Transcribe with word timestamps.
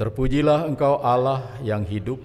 Terpujilah 0.00 0.64
Engkau 0.64 0.96
Allah 1.04 1.60
yang 1.60 1.84
hidup, 1.84 2.24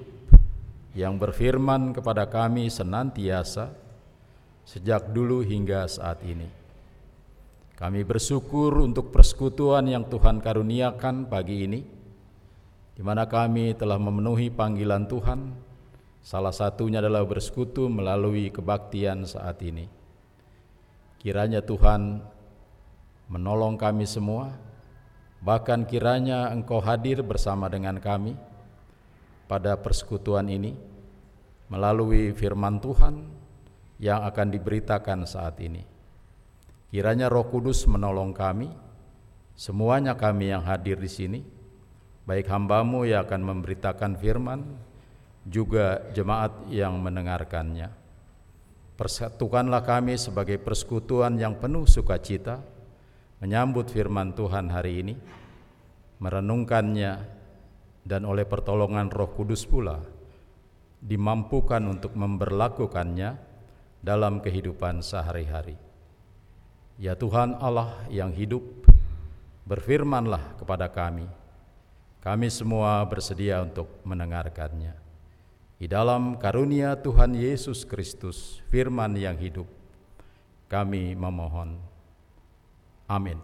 yang 0.96 1.20
berfirman 1.20 1.92
kepada 1.92 2.24
kami 2.24 2.72
senantiasa 2.72 3.68
sejak 4.64 5.12
dulu 5.12 5.44
hingga 5.44 5.84
saat 5.84 6.24
ini. 6.24 6.48
Kami 7.76 8.08
bersyukur 8.08 8.80
untuk 8.80 9.12
persekutuan 9.12 9.92
yang 9.92 10.08
Tuhan 10.08 10.40
karuniakan 10.40 11.28
pagi 11.28 11.68
ini, 11.68 11.84
di 12.96 13.04
mana 13.04 13.28
kami 13.28 13.76
telah 13.76 14.00
memenuhi 14.00 14.56
panggilan 14.56 15.12
Tuhan. 15.12 15.40
Salah 16.24 16.56
satunya 16.56 17.04
adalah 17.04 17.28
bersekutu 17.28 17.92
melalui 17.92 18.56
kebaktian 18.56 19.28
saat 19.28 19.60
ini. 19.60 19.84
Kiranya 21.20 21.60
Tuhan 21.60 22.24
menolong 23.28 23.76
kami 23.76 24.08
semua, 24.08 24.56
bahkan 25.44 25.84
kiranya 25.88 26.52
Engkau 26.52 26.80
hadir 26.84 27.24
bersama 27.26 27.72
dengan 27.72 28.00
kami 28.00 28.36
pada 29.46 29.78
persekutuan 29.78 30.48
ini 30.50 30.76
melalui 31.70 32.34
firman 32.34 32.78
Tuhan 32.82 33.26
yang 33.98 34.26
akan 34.28 34.48
diberitakan 34.52 35.26
saat 35.26 35.58
ini. 35.64 35.82
Kiranya 36.92 37.28
Roh 37.28 37.48
Kudus 37.50 37.84
menolong 37.90 38.32
kami, 38.32 38.72
semuanya 39.58 40.16
kami 40.16 40.52
yang 40.54 40.64
hadir 40.64 40.96
di 40.96 41.12
sini, 41.12 41.40
baik 42.24 42.48
hambamu 42.48 43.04
yang 43.04 43.28
akan 43.28 43.42
memberitakan 43.44 44.16
firman, 44.16 44.64
juga 45.46 46.02
jemaat 46.16 46.72
yang 46.74 46.98
mendengarkannya. 46.98 47.94
Persatukanlah 48.96 49.84
kami 49.84 50.16
sebagai 50.16 50.56
persekutuan 50.58 51.36
yang 51.36 51.60
penuh 51.60 51.84
sukacita, 51.84 52.64
menyambut 53.44 53.92
firman 53.92 54.32
Tuhan 54.38 54.72
hari 54.72 55.04
ini, 55.04 55.16
merenungkannya, 56.20 57.14
dan 58.06 58.22
oleh 58.24 58.46
pertolongan 58.46 59.10
Roh 59.10 59.34
Kudus 59.34 59.66
pula 59.66 59.98
dimampukan 61.02 61.82
untuk 61.86 62.14
memberlakukannya 62.14 63.38
dalam 64.06 64.42
kehidupan 64.42 65.02
sehari-hari. 65.02 65.78
Ya 67.02 67.18
Tuhan 67.18 67.58
Allah 67.60 67.94
yang 68.08 68.32
hidup, 68.32 68.64
berfirmanlah 69.66 70.62
kepada 70.62 70.88
kami. 70.88 71.28
Kami 72.22 72.48
semua 72.50 73.06
bersedia 73.06 73.62
untuk 73.62 73.90
mendengarkannya. 74.02 74.98
Di 75.76 75.86
dalam 75.92 76.40
karunia 76.40 76.96
Tuhan 76.98 77.36
Yesus 77.36 77.84
Kristus, 77.86 78.64
firman 78.72 79.14
yang 79.14 79.36
hidup, 79.38 79.68
kami 80.72 81.14
memohon. 81.14 81.78
Amin. 83.06 83.38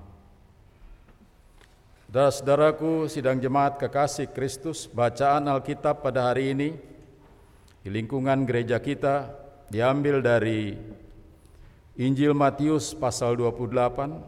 Saudara-saudaraku, 2.11 3.07
sidang 3.07 3.39
jemaat 3.39 3.79
kekasih 3.79 4.35
Kristus, 4.35 4.89
bacaan 4.89 5.47
Alkitab 5.47 6.03
pada 6.03 6.27
hari 6.27 6.51
ini 6.51 6.75
di 7.81 7.89
lingkungan 7.93 8.43
gereja 8.43 8.83
kita 8.83 9.31
diambil 9.71 10.19
dari 10.19 10.75
Injil 11.95 12.35
Matius 12.35 12.91
pasal 12.91 13.39
28 13.39 14.19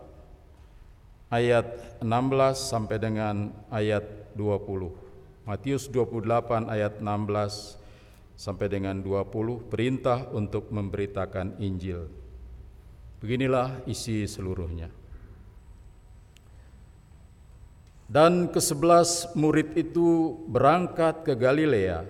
ayat 1.28 2.00
16 2.00 2.08
sampai 2.56 2.97
dengan 3.03 3.52
ayat 3.68 4.06
20. 4.38 5.44
Matius 5.44 5.92
28 5.92 6.72
ayat 6.72 7.03
16 7.03 8.40
sampai 8.40 8.68
dengan 8.72 9.02
20 9.03 9.68
perintah 9.68 10.23
untuk 10.31 10.72
memberitakan 10.72 11.59
Injil. 11.59 12.08
Beginilah 13.20 13.84
isi 13.92 14.23
seluruhnya. 14.23 15.03
Dan 18.08 18.52
kesebelas 18.52 19.32
murid 19.34 19.73
itu 19.80 20.38
berangkat 20.46 21.26
ke 21.26 21.34
Galilea, 21.34 22.06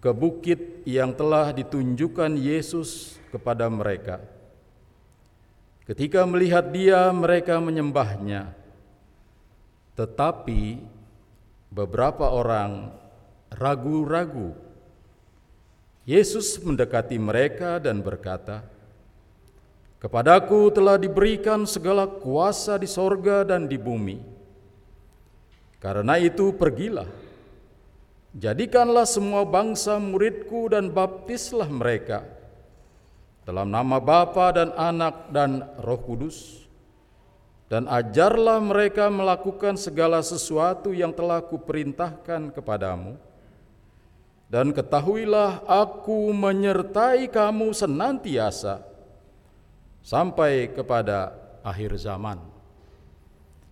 ke 0.00 0.10
bukit 0.14 0.86
yang 0.88 1.12
telah 1.12 1.52
ditunjukkan 1.52 2.34
Yesus 2.38 3.20
kepada 3.34 3.68
mereka. 3.68 4.22
Ketika 5.82 6.22
melihat 6.24 6.70
dia, 6.70 7.10
mereka 7.10 7.58
menyembahnya. 7.58 8.54
Tetapi 9.98 10.78
beberapa 11.68 12.32
orang 12.32 12.92
ragu-ragu. 13.52 14.56
Yesus 16.02 16.58
mendekati 16.62 17.20
mereka 17.20 17.78
dan 17.78 18.02
berkata, 18.02 18.66
Kepadaku 20.02 20.66
telah 20.74 20.98
diberikan 20.98 21.62
segala 21.62 22.10
kuasa 22.10 22.74
di 22.74 22.90
sorga 22.90 23.46
dan 23.46 23.70
di 23.70 23.78
bumi. 23.78 24.31
Karena 25.82 26.14
itu 26.14 26.54
pergilah, 26.54 27.10
jadikanlah 28.38 29.02
semua 29.02 29.42
bangsa 29.42 29.98
muridku 29.98 30.70
dan 30.70 30.94
baptislah 30.94 31.66
mereka 31.66 32.22
dalam 33.42 33.66
nama 33.66 33.98
Bapa 33.98 34.54
dan 34.54 34.70
Anak 34.78 35.34
dan 35.34 35.66
Roh 35.82 35.98
Kudus, 35.98 36.62
dan 37.66 37.90
ajarlah 37.90 38.62
mereka 38.62 39.10
melakukan 39.10 39.74
segala 39.74 40.22
sesuatu 40.22 40.94
yang 40.94 41.10
telah 41.10 41.42
kuperintahkan 41.42 42.54
kepadamu. 42.54 43.18
Dan 44.52 44.70
ketahuilah 44.70 45.64
aku 45.64 46.28
menyertai 46.28 47.24
kamu 47.26 47.72
senantiasa 47.72 48.84
sampai 50.04 50.68
kepada 50.68 51.32
akhir 51.64 51.96
zaman. 51.96 52.51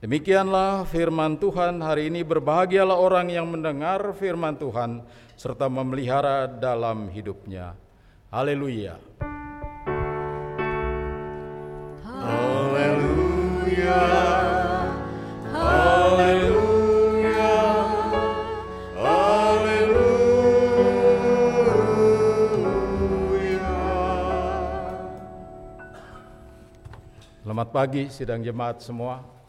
Demikianlah 0.01 0.89
firman 0.89 1.37
Tuhan 1.37 1.77
hari 1.85 2.09
ini 2.09 2.25
berbahagialah 2.25 2.97
orang 2.97 3.29
yang 3.29 3.45
mendengar 3.45 4.01
firman 4.17 4.57
Tuhan 4.57 5.05
serta 5.37 5.69
memelihara 5.69 6.49
dalam 6.49 7.13
hidupnya. 7.13 7.77
Haleluya. 8.33 8.97
Haleluya. 12.01 14.01
Selamat 27.45 27.69
pagi 27.69 28.09
sidang 28.09 28.41
jemaat 28.41 28.81
semua. 28.81 29.40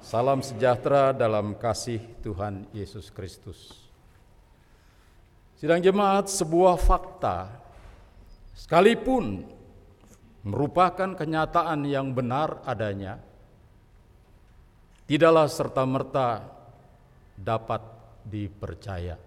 Salam 0.00 0.40
sejahtera 0.40 1.12
dalam 1.12 1.52
kasih 1.52 2.00
Tuhan 2.24 2.64
Yesus 2.72 3.12
Kristus. 3.12 3.84
Sidang 5.60 5.84
jemaat 5.84 6.24
sebuah 6.24 6.80
fakta 6.80 7.52
sekalipun 8.56 9.44
merupakan 10.40 11.12
kenyataan 11.12 11.84
yang 11.84 12.16
benar 12.16 12.64
adanya 12.64 13.20
tidaklah 15.04 15.44
serta-merta 15.44 16.48
dapat 17.36 17.84
dipercaya. 18.24 19.20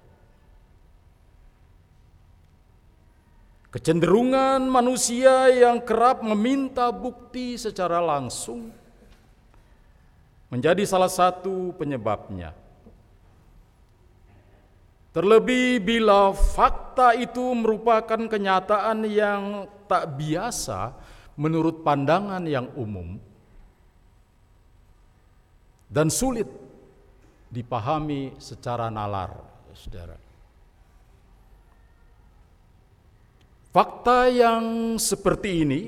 Kecenderungan 3.70 4.66
manusia 4.66 5.54
yang 5.54 5.86
kerap 5.86 6.26
meminta 6.26 6.90
bukti 6.90 7.62
secara 7.62 8.02
langsung 8.02 8.83
menjadi 10.54 10.86
salah 10.86 11.10
satu 11.10 11.74
penyebabnya. 11.82 12.54
Terlebih 15.10 15.82
bila 15.82 16.30
fakta 16.30 17.18
itu 17.18 17.42
merupakan 17.58 18.22
kenyataan 18.30 19.02
yang 19.10 19.66
tak 19.90 20.14
biasa 20.14 20.94
menurut 21.34 21.82
pandangan 21.82 22.46
yang 22.46 22.70
umum 22.78 23.18
dan 25.90 26.14
sulit 26.14 26.46
dipahami 27.50 28.38
secara 28.38 28.94
nalar, 28.94 29.34
saudara. 29.74 30.18
Fakta 33.74 34.30
yang 34.30 34.98
seperti 35.02 35.66
ini 35.66 35.82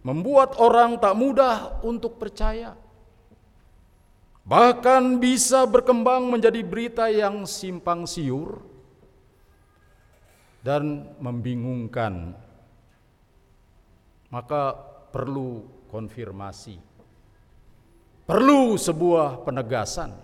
membuat 0.00 0.56
orang 0.56 0.96
tak 0.96 1.12
mudah 1.12 1.84
untuk 1.84 2.16
percaya. 2.16 2.85
Bahkan 4.46 5.18
bisa 5.18 5.66
berkembang 5.66 6.30
menjadi 6.30 6.62
berita 6.62 7.10
yang 7.10 7.42
simpang 7.50 8.06
siur 8.06 8.62
dan 10.62 11.10
membingungkan. 11.18 12.38
Maka 14.30 14.74
perlu 15.10 15.66
konfirmasi. 15.90 16.78
Perlu 18.26 18.78
sebuah 18.78 19.42
penegasan 19.42 20.14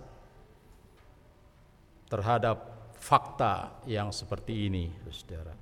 terhadap 2.07 2.91
fakta 2.95 3.75
yang 3.87 4.11
seperti 4.15 4.71
ini, 4.71 4.91
Saudara. 5.11 5.55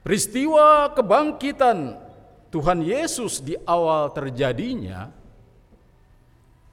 Peristiwa 0.00 0.88
kebangkitan 0.96 2.00
Tuhan 2.48 2.80
Yesus 2.80 3.44
di 3.44 3.56
awal 3.68 4.08
terjadinya 4.16 5.19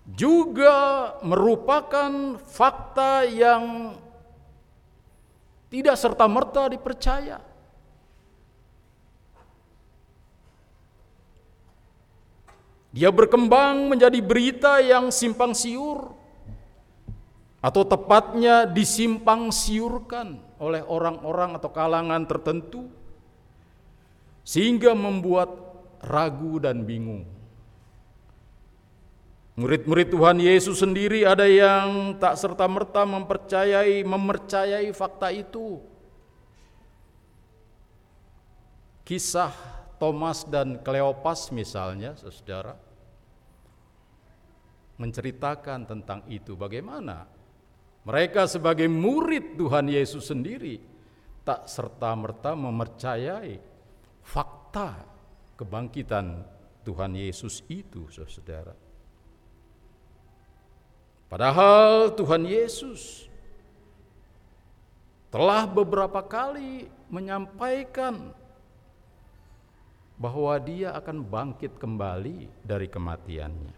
juga 0.08 0.76
merupakan 1.20 2.40
fakta 2.48 3.28
yang 3.28 3.96
tidak 5.68 6.00
serta-merta 6.00 6.72
dipercaya. 6.72 7.44
Dia 12.96 13.14
berkembang 13.14 13.94
menjadi 13.94 14.18
berita 14.24 14.80
yang 14.82 15.14
simpang 15.14 15.54
siur 15.54 16.18
atau 17.62 17.84
tepatnya 17.86 18.66
disimpang 18.66 19.54
siurkan 19.54 20.40
oleh 20.58 20.82
orang-orang 20.82 21.60
atau 21.60 21.70
kalangan 21.70 22.26
tertentu 22.26 22.90
sehingga 24.42 24.98
membuat 24.98 25.52
ragu 26.02 26.58
dan 26.58 26.88
bingung. 26.88 27.37
Murid-murid 29.58 30.14
Tuhan 30.14 30.38
Yesus 30.38 30.86
sendiri 30.86 31.26
ada 31.26 31.50
yang 31.50 32.14
tak 32.22 32.38
serta-merta 32.38 33.10
mempercayai 33.10 34.06
mempercayai 34.06 34.86
fakta 34.94 35.34
itu. 35.34 35.82
Kisah 39.02 39.50
Thomas 39.98 40.46
dan 40.46 40.78
Kleopas 40.86 41.50
misalnya, 41.50 42.14
Saudara, 42.22 42.78
menceritakan 45.02 45.90
tentang 45.90 46.22
itu 46.30 46.54
bagaimana 46.54 47.26
mereka 48.06 48.46
sebagai 48.46 48.86
murid 48.86 49.58
Tuhan 49.58 49.90
Yesus 49.90 50.30
sendiri 50.30 50.78
tak 51.42 51.66
serta-merta 51.66 52.54
mempercayai 52.54 53.58
fakta 54.22 55.02
kebangkitan 55.58 56.46
Tuhan 56.86 57.18
Yesus 57.18 57.66
itu, 57.74 58.06
Saudara. 58.14 58.87
Padahal 61.28 62.16
Tuhan 62.16 62.48
Yesus 62.48 63.28
telah 65.28 65.68
beberapa 65.68 66.24
kali 66.24 66.88
menyampaikan 67.12 68.32
bahwa 70.18 70.56
Dia 70.64 70.96
akan 70.98 71.22
bangkit 71.22 71.78
kembali 71.78 72.50
dari 72.64 72.88
kematiannya. 72.88 73.76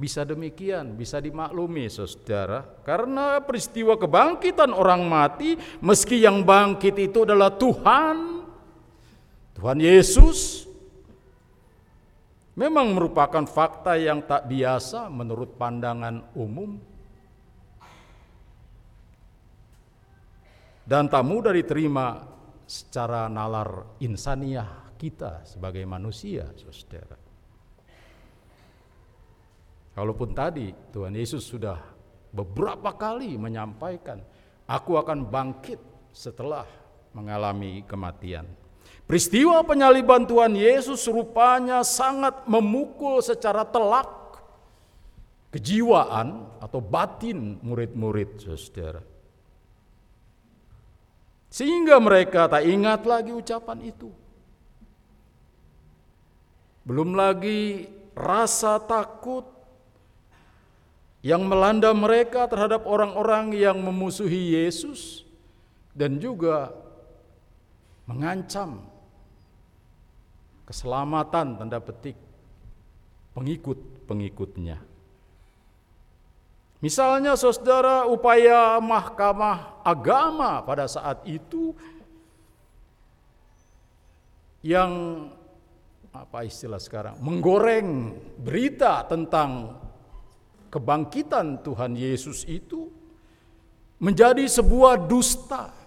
Bisa 0.00 0.24
demikian, 0.24 0.96
bisa 0.96 1.20
dimaklumi 1.20 1.84
saudara, 1.92 2.64
karena 2.88 3.36
peristiwa 3.44 4.00
kebangkitan 4.00 4.72
orang 4.72 5.04
mati, 5.04 5.60
meski 5.84 6.24
yang 6.24 6.40
bangkit 6.40 6.96
itu 6.96 7.28
adalah 7.28 7.52
Tuhan, 7.52 8.48
Tuhan 9.60 9.76
Yesus, 9.76 10.69
memang 12.58 12.96
merupakan 12.96 13.44
fakta 13.46 13.94
yang 13.98 14.26
tak 14.26 14.50
biasa 14.50 15.06
menurut 15.12 15.54
pandangan 15.54 16.34
umum 16.34 16.80
dan 20.86 21.06
tak 21.06 21.22
mudah 21.22 21.54
diterima 21.54 22.26
secara 22.66 23.30
nalar 23.30 23.98
insaniah 24.02 24.90
kita 24.98 25.46
sebagai 25.48 25.82
manusia, 25.86 26.50
saudara. 26.58 27.16
Kalaupun 29.90 30.30
tadi 30.36 30.70
Tuhan 30.94 31.16
Yesus 31.16 31.46
sudah 31.46 31.78
beberapa 32.30 32.94
kali 32.94 33.34
menyampaikan, 33.40 34.22
aku 34.70 35.00
akan 35.00 35.26
bangkit 35.26 35.80
setelah 36.14 36.66
mengalami 37.16 37.82
kematian. 37.88 38.46
Peristiwa 39.10 39.66
penyaliban 39.66 40.22
Tuhan 40.22 40.54
Yesus 40.54 41.02
rupanya 41.10 41.82
sangat 41.82 42.46
memukul 42.46 43.18
secara 43.18 43.66
telak 43.66 44.06
kejiwaan 45.50 46.46
atau 46.62 46.78
batin 46.78 47.58
murid-murid 47.58 48.38
saudara. 48.38 49.02
Sehingga 51.50 51.98
mereka 51.98 52.46
tak 52.46 52.62
ingat 52.62 53.02
lagi 53.02 53.34
ucapan 53.34 53.82
itu. 53.82 54.14
Belum 56.86 57.10
lagi 57.18 57.90
rasa 58.14 58.78
takut 58.78 59.42
yang 61.26 61.50
melanda 61.50 61.90
mereka 61.90 62.46
terhadap 62.46 62.86
orang-orang 62.86 63.58
yang 63.58 63.74
memusuhi 63.74 64.54
Yesus 64.54 65.26
dan 65.98 66.22
juga 66.22 66.70
mengancam 68.06 68.89
keselamatan 70.70 71.58
tanda 71.58 71.82
petik 71.82 72.14
pengikut-pengikutnya. 73.34 74.78
Misalnya 76.78 77.34
saudara 77.34 78.06
upaya 78.06 78.78
mahkamah 78.78 79.82
agama 79.82 80.62
pada 80.62 80.86
saat 80.86 81.26
itu 81.26 81.74
yang 84.62 85.26
apa 86.14 86.46
istilah 86.46 86.78
sekarang 86.78 87.18
menggoreng 87.18 88.14
berita 88.38 89.02
tentang 89.10 89.74
kebangkitan 90.70 91.66
Tuhan 91.66 91.98
Yesus 91.98 92.46
itu 92.46 92.86
menjadi 93.98 94.46
sebuah 94.46 95.04
dusta 95.04 95.79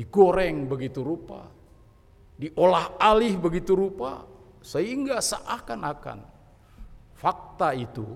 digoreng 0.00 0.64
begitu 0.64 1.04
rupa, 1.04 1.44
diolah 2.40 2.96
alih 2.96 3.36
begitu 3.36 3.76
rupa, 3.76 4.24
sehingga 4.64 5.20
seakan-akan 5.20 6.24
fakta 7.20 7.76
itu 7.76 8.08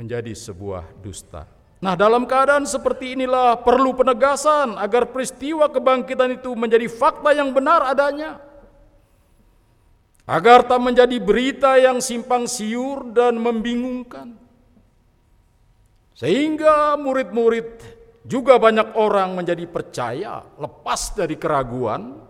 menjadi 0.00 0.32
sebuah 0.32 0.88
dusta. 1.04 1.44
Nah, 1.84 1.92
dalam 1.96 2.24
keadaan 2.24 2.64
seperti 2.64 3.12
inilah 3.12 3.60
perlu 3.60 3.92
penegasan 3.92 4.80
agar 4.80 5.12
peristiwa 5.12 5.68
kebangkitan 5.68 6.40
itu 6.40 6.56
menjadi 6.56 6.88
fakta 6.88 7.36
yang 7.36 7.52
benar 7.52 7.84
adanya. 7.84 8.40
Agar 10.24 10.64
tak 10.64 10.80
menjadi 10.80 11.20
berita 11.20 11.76
yang 11.76 12.00
simpang 12.00 12.48
siur 12.48 13.12
dan 13.12 13.36
membingungkan. 13.36 14.36
Sehingga 16.16 16.96
murid-murid 17.00 17.99
juga 18.24 18.60
banyak 18.60 18.96
orang 18.96 19.32
menjadi 19.32 19.64
percaya 19.64 20.44
lepas 20.60 21.16
dari 21.16 21.40
keraguan, 21.40 22.20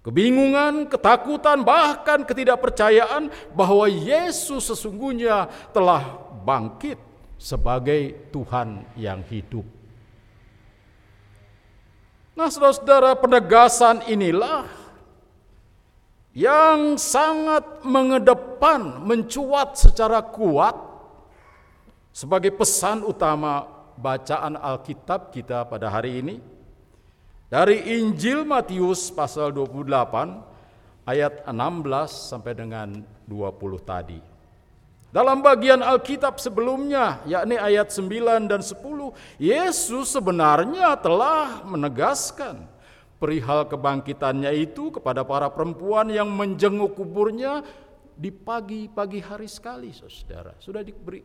kebingungan, 0.00 0.88
ketakutan, 0.88 1.60
bahkan 1.60 2.24
ketidakpercayaan 2.24 3.28
bahwa 3.52 3.84
Yesus 3.90 4.72
sesungguhnya 4.72 5.52
telah 5.76 6.00
bangkit 6.46 6.96
sebagai 7.36 8.32
Tuhan 8.32 8.88
yang 8.96 9.20
hidup. 9.28 9.64
Nah, 12.36 12.52
saudara-saudara, 12.52 13.16
penegasan 13.16 14.04
inilah 14.12 14.68
yang 16.36 17.00
sangat 17.00 17.80
mengedepan, 17.80 19.00
mencuat 19.00 19.80
secara 19.80 20.20
kuat 20.20 20.76
sebagai 22.12 22.52
pesan 22.52 23.04
utama 23.08 23.75
bacaan 23.96 24.60
Alkitab 24.60 25.32
kita 25.32 25.64
pada 25.66 25.88
hari 25.88 26.20
ini 26.20 26.36
dari 27.48 28.00
Injil 28.00 28.44
Matius 28.44 29.08
pasal 29.10 29.50
28 29.54 31.08
ayat 31.08 31.46
16 31.46 31.54
sampai 32.10 32.52
dengan 32.52 32.88
20 33.24 33.80
tadi. 33.82 34.20
Dalam 35.14 35.40
bagian 35.40 35.80
Alkitab 35.80 36.36
sebelumnya, 36.36 37.24
yakni 37.24 37.56
ayat 37.56 37.88
9 37.88 38.50
dan 38.50 38.60
10, 38.60 39.14
Yesus 39.40 40.12
sebenarnya 40.12 40.92
telah 41.00 41.64
menegaskan 41.64 42.68
perihal 43.16 43.64
kebangkitannya 43.64 44.52
itu 44.60 44.92
kepada 44.92 45.24
para 45.24 45.48
perempuan 45.48 46.12
yang 46.12 46.28
menjenguk 46.28 47.00
kuburnya 47.00 47.64
di 48.12 48.28
pagi-pagi 48.28 49.24
hari 49.24 49.48
sekali, 49.48 49.94
saudara. 49.94 50.52
Sudah 50.60 50.84
diberi, 50.84 51.24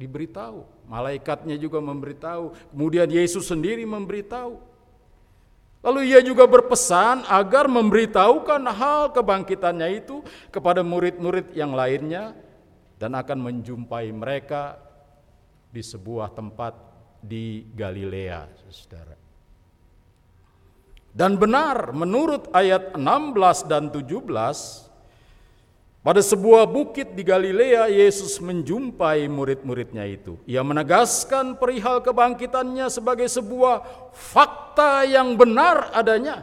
diberitahu, 0.00 0.64
malaikatnya 0.88 1.60
juga 1.60 1.76
memberitahu, 1.84 2.72
kemudian 2.72 3.04
Yesus 3.12 3.44
sendiri 3.44 3.84
memberitahu. 3.84 4.56
Lalu 5.80 6.12
ia 6.12 6.20
juga 6.20 6.44
berpesan 6.44 7.24
agar 7.28 7.64
memberitahukan 7.68 8.62
hal 8.68 9.12
kebangkitannya 9.16 10.04
itu 10.04 10.20
kepada 10.52 10.84
murid-murid 10.84 11.56
yang 11.56 11.72
lainnya 11.72 12.36
dan 13.00 13.16
akan 13.16 13.40
menjumpai 13.40 14.12
mereka 14.12 14.76
di 15.72 15.80
sebuah 15.80 16.36
tempat 16.36 16.76
di 17.24 17.64
Galilea, 17.72 18.48
Saudara. 18.68 19.16
Dan 21.10 21.40
benar 21.40 21.96
menurut 21.96 22.52
ayat 22.54 22.94
16 22.94 23.66
dan 23.66 23.88
17 23.88 24.89
Pada 26.00 26.24
sebuah 26.24 26.64
bukit 26.64 27.12
di 27.12 27.20
Galilea, 27.20 27.92
Yesus 27.92 28.40
menjumpai 28.40 29.28
murid-muridnya 29.28 30.08
itu. 30.08 30.40
Ia 30.48 30.64
menegaskan 30.64 31.60
perihal 31.60 32.00
kebangkitannya 32.00 32.88
sebagai 32.88 33.28
sebuah 33.28 33.84
fakta 34.16 35.04
yang 35.04 35.36
benar 35.36 35.92
adanya. 35.92 36.40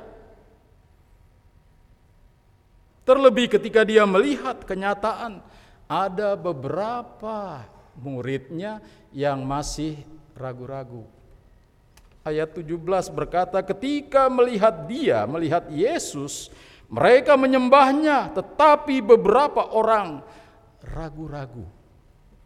Terlebih 3.01 3.57
ketika 3.57 3.81
dia 3.81 4.05
melihat 4.05 4.61
kenyataan 4.61 5.41
ada 5.89 6.37
beberapa 6.37 7.65
muridnya 7.97 8.77
yang 9.09 9.41
masih 9.41 9.97
ragu-ragu. 10.37 11.01
Ayat 12.21 12.53
17 12.53 12.77
berkata, 13.09 13.57
ketika 13.65 14.29
melihat 14.29 14.85
dia, 14.85 15.23
melihat 15.25 15.65
Yesus, 15.71 16.53
mereka 16.87 17.35
menyembahnya, 17.35 18.31
tetapi 18.31 19.03
beberapa 19.03 19.75
orang 19.75 20.23
ragu-ragu. 20.79 21.67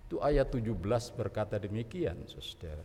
Itu 0.09 0.17
ayat 0.17 0.49
17 0.49 1.13
berkata 1.13 1.61
demikian, 1.61 2.25
Saudara. 2.25 2.81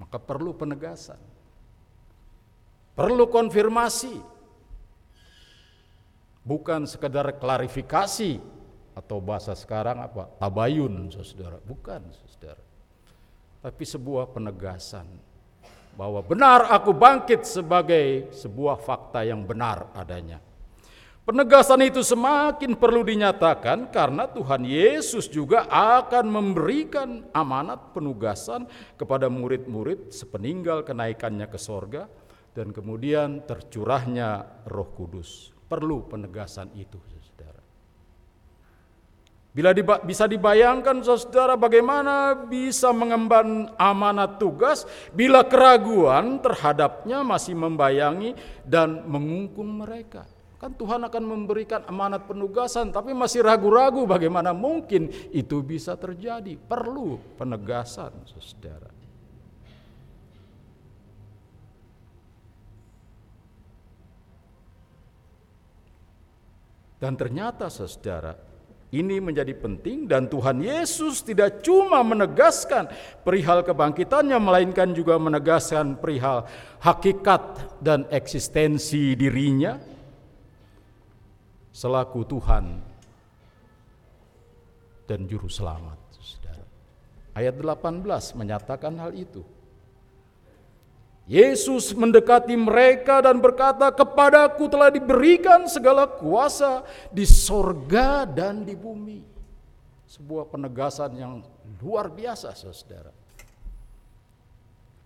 Maka 0.00 0.16
perlu 0.16 0.56
penegasan. 0.56 1.20
Perlu 2.96 3.28
konfirmasi. 3.28 4.16
Bukan 6.40 6.88
sekedar 6.88 7.36
klarifikasi 7.36 8.40
atau 8.96 9.20
bahasa 9.20 9.52
sekarang 9.52 10.00
apa? 10.00 10.24
Tabayun, 10.40 11.12
Saudara. 11.12 11.60
Bukan, 11.60 12.00
Saudara. 12.16 12.64
Tapi 13.60 13.84
sebuah 13.84 14.32
penegasan 14.32 15.29
bahwa 16.00 16.24
benar 16.24 16.72
aku 16.72 16.96
bangkit 16.96 17.44
sebagai 17.44 18.32
sebuah 18.32 18.80
fakta 18.80 19.20
yang 19.20 19.44
benar 19.44 19.92
adanya. 19.92 20.40
Penegasan 21.28 21.84
itu 21.84 22.00
semakin 22.00 22.72
perlu 22.72 23.04
dinyatakan 23.04 23.92
karena 23.92 24.24
Tuhan 24.24 24.64
Yesus 24.64 25.28
juga 25.28 25.68
akan 25.68 26.24
memberikan 26.24 27.28
amanat 27.36 27.92
penugasan 27.92 28.64
kepada 28.96 29.28
murid-murid 29.28 30.08
sepeninggal 30.08 30.88
kenaikannya 30.88 31.44
ke 31.52 31.60
sorga 31.60 32.08
dan 32.56 32.72
kemudian 32.72 33.44
tercurahnya 33.44 34.64
roh 34.72 34.88
kudus. 34.96 35.52
Perlu 35.68 36.08
penegasan 36.08 36.72
itu. 36.80 36.96
Bila 39.50 39.74
diba 39.74 39.98
bisa 39.98 40.30
dibayangkan 40.30 41.02
saudara 41.02 41.58
bagaimana 41.58 42.38
bisa 42.46 42.94
mengemban 42.94 43.66
amanat 43.74 44.38
tugas 44.38 44.86
bila 45.10 45.42
keraguan 45.42 46.38
terhadapnya 46.38 47.26
masih 47.26 47.58
membayangi 47.58 48.38
dan 48.62 49.02
mengungkung 49.10 49.82
mereka. 49.82 50.22
Kan 50.60 50.78
Tuhan 50.78 51.02
akan 51.02 51.24
memberikan 51.26 51.82
amanat 51.90 52.30
penugasan 52.30 52.94
tapi 52.94 53.10
masih 53.10 53.42
ragu-ragu 53.42 54.06
bagaimana 54.06 54.54
mungkin 54.54 55.10
itu 55.34 55.66
bisa 55.66 55.98
terjadi. 55.98 56.54
Perlu 56.54 57.18
penegasan 57.34 58.14
saudara. 58.30 59.00
Dan 67.00 67.16
ternyata 67.16 67.72
saudara, 67.72 68.36
ini 68.90 69.22
menjadi 69.22 69.54
penting 69.54 70.10
dan 70.10 70.26
Tuhan 70.26 70.58
Yesus 70.58 71.22
tidak 71.22 71.62
cuma 71.62 72.02
menegaskan 72.02 72.90
perihal 73.22 73.62
kebangkitannya 73.62 74.38
melainkan 74.42 74.90
juga 74.90 75.14
menegaskan 75.14 75.94
perihal 76.02 76.42
hakikat 76.82 77.78
dan 77.78 78.10
eksistensi 78.10 79.14
dirinya 79.14 79.78
selaku 81.70 82.26
Tuhan 82.26 82.64
dan 85.06 85.20
juru 85.26 85.46
selamat. 85.46 85.98
Ayat 87.30 87.54
18 87.54 88.02
menyatakan 88.34 88.94
hal 88.98 89.14
itu. 89.14 89.46
Yesus 91.30 91.94
mendekati 91.94 92.58
mereka 92.58 93.22
dan 93.22 93.38
berkata, 93.38 93.86
"Kepadaku 93.94 94.66
telah 94.66 94.90
diberikan 94.90 95.70
segala 95.70 96.10
kuasa 96.10 96.82
di 97.14 97.22
sorga 97.22 98.26
dan 98.26 98.66
di 98.66 98.74
bumi." 98.74 99.22
Sebuah 100.10 100.50
penegasan 100.50 101.14
yang 101.14 101.38
luar 101.78 102.10
biasa, 102.10 102.50
saudara. 102.58 103.14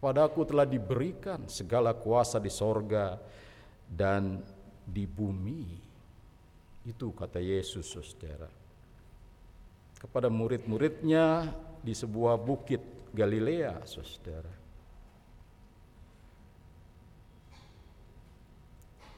Padaku 0.01 0.49
telah 0.49 0.65
diberikan 0.65 1.45
segala 1.45 1.93
kuasa 1.93 2.41
di 2.41 2.49
sorga 2.49 3.21
dan 3.85 4.41
di 4.81 5.05
bumi. 5.05 5.77
Itu 6.89 7.13
kata 7.13 7.37
Yesus, 7.37 7.85
saudara. 7.85 8.49
Kepada 10.01 10.33
murid-muridnya 10.33 11.53
di 11.85 11.93
sebuah 11.93 12.41
bukit 12.41 12.81
Galilea, 13.13 13.85
saudara. 13.85 14.64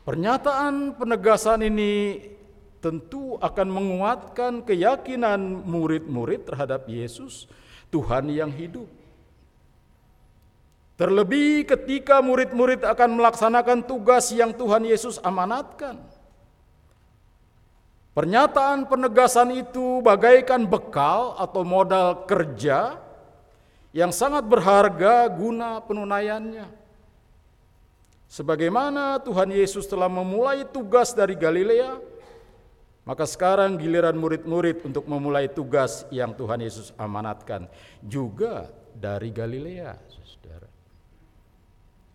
Pernyataan 0.06 0.94
penegasan 0.94 1.66
ini 1.66 2.22
tentu 2.78 3.34
akan 3.42 3.66
menguatkan 3.66 4.62
keyakinan 4.62 5.66
murid-murid 5.66 6.46
terhadap 6.46 6.86
Yesus, 6.86 7.50
Tuhan 7.90 8.30
yang 8.30 8.54
hidup. 8.54 8.86
Terlebih 10.94 11.66
ketika 11.66 12.22
murid-murid 12.22 12.86
akan 12.86 13.18
melaksanakan 13.18 13.82
tugas 13.82 14.30
yang 14.30 14.54
Tuhan 14.54 14.86
Yesus 14.86 15.18
amanatkan. 15.26 15.98
Pernyataan 18.14 18.86
penegasan 18.86 19.58
itu 19.58 20.06
bagaikan 20.06 20.70
bekal 20.70 21.34
atau 21.34 21.66
modal 21.66 22.30
kerja 22.30 23.02
yang 23.90 24.14
sangat 24.14 24.46
berharga 24.46 25.26
guna 25.34 25.82
penunaiannya. 25.82 26.64
Sebagaimana 28.26 29.22
Tuhan 29.22 29.54
Yesus 29.54 29.86
telah 29.86 30.10
memulai 30.10 30.66
tugas 30.66 31.14
dari 31.14 31.38
Galilea, 31.38 31.98
maka 33.06 33.22
sekarang 33.22 33.78
giliran 33.78 34.18
murid-murid 34.18 34.82
untuk 34.82 35.06
memulai 35.06 35.46
tugas 35.46 36.02
yang 36.10 36.34
Tuhan 36.34 36.58
Yesus 36.58 36.90
amanatkan 36.98 37.70
juga 38.02 38.66
dari 38.90 39.30
Galilea, 39.30 39.94
Saudara. 40.26 40.66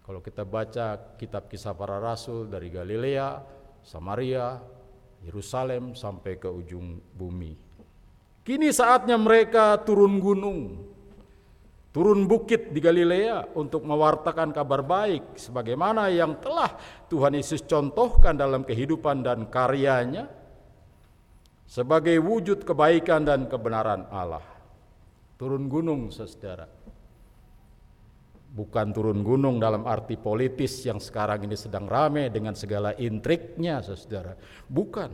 Kalau 0.04 0.20
kita 0.20 0.44
baca 0.44 1.16
kitab 1.16 1.48
kisah 1.48 1.72
para 1.72 1.96
rasul 1.96 2.52
dari 2.52 2.68
Galilea, 2.68 3.40
Samaria, 3.80 4.60
Yerusalem 5.24 5.96
sampai 5.96 6.36
ke 6.36 6.52
ujung 6.52 7.00
bumi. 7.16 7.56
Kini 8.44 8.74
saatnya 8.74 9.16
mereka 9.16 9.80
turun 9.80 10.20
gunung 10.20 10.92
turun 11.92 12.24
bukit 12.24 12.72
di 12.72 12.80
Galilea 12.80 13.52
untuk 13.60 13.84
mewartakan 13.84 14.56
kabar 14.56 14.80
baik 14.80 15.36
sebagaimana 15.36 16.08
yang 16.08 16.40
telah 16.40 16.72
Tuhan 17.12 17.36
Yesus 17.36 17.68
contohkan 17.68 18.40
dalam 18.40 18.64
kehidupan 18.64 19.24
dan 19.28 19.52
karyanya 19.52 20.32
sebagai 21.68 22.20
wujud 22.20 22.64
kebaikan 22.68 23.24
dan 23.24 23.48
kebenaran 23.48 24.08
Allah. 24.12 24.44
Turun 25.40 25.72
gunung 25.72 26.12
saudara. 26.12 26.68
Bukan 28.52 28.92
turun 28.92 29.24
gunung 29.24 29.64
dalam 29.64 29.88
arti 29.88 30.20
politis 30.20 30.84
yang 30.84 31.00
sekarang 31.00 31.48
ini 31.48 31.56
sedang 31.56 31.88
rame 31.88 32.28
dengan 32.28 32.52
segala 32.52 32.92
intriknya 33.00 33.80
saudara. 33.80 34.36
Bukan. 34.68 35.12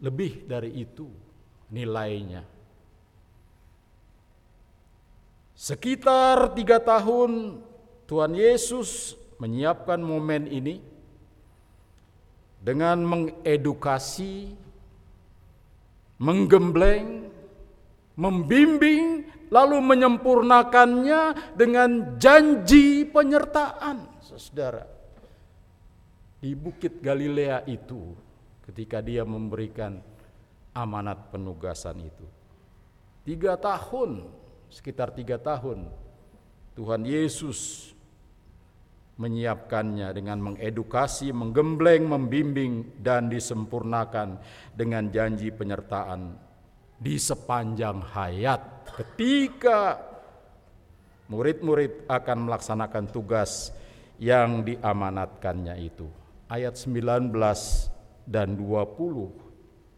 Lebih 0.00 0.48
dari 0.48 0.72
itu 0.80 1.08
nilainya. 1.70 2.44
Sekitar 5.56 6.52
tiga 6.52 6.76
tahun 6.78 7.64
Tuhan 8.04 8.36
Yesus 8.36 9.16
menyiapkan 9.40 9.98
momen 9.98 10.46
ini 10.46 10.78
dengan 12.60 13.00
mengedukasi, 13.02 14.52
menggembleng, 16.20 17.32
membimbing, 18.20 19.26
lalu 19.48 19.78
menyempurnakannya 19.80 21.54
dengan 21.54 22.18
janji 22.20 23.06
penyertaan, 23.06 24.20
saudara. 24.20 24.84
Di 26.36 26.52
Bukit 26.52 27.00
Galilea 27.00 27.64
itu, 27.64 28.12
ketika 28.68 29.00
dia 29.00 29.24
memberikan 29.24 30.02
amanat 30.76 31.32
penugasan 31.32 32.04
itu. 32.04 32.26
Tiga 33.24 33.56
tahun, 33.56 34.28
sekitar 34.68 35.16
tiga 35.16 35.40
tahun, 35.40 35.88
Tuhan 36.76 37.08
Yesus 37.08 37.90
menyiapkannya 39.16 40.12
dengan 40.12 40.52
mengedukasi, 40.52 41.32
menggembleng, 41.32 42.04
membimbing, 42.04 43.00
dan 43.00 43.32
disempurnakan 43.32 44.36
dengan 44.76 45.08
janji 45.08 45.48
penyertaan 45.48 46.36
di 47.00 47.16
sepanjang 47.16 48.04
hayat 48.12 48.92
ketika 48.92 49.96
murid-murid 51.32 52.04
akan 52.06 52.38
melaksanakan 52.44 53.04
tugas 53.08 53.72
yang 54.20 54.60
diamanatkannya 54.60 55.80
itu. 55.80 56.06
Ayat 56.46 56.76
19 56.78 57.32
dan 58.28 58.54
20 58.54 59.45